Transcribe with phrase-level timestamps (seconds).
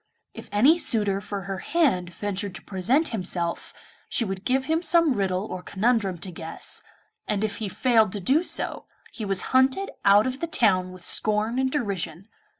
[0.33, 3.71] If any suitor for her hand ventured to present himself,
[4.09, 6.81] she would give him some riddle or conundrum to guess,
[7.27, 11.05] and if he failed to do so, he was hunted out of the town with
[11.05, 12.29] scorn and derision.